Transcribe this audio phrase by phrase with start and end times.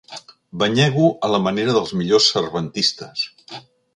[0.61, 3.29] Banyego a la manera dels millors cervantistes.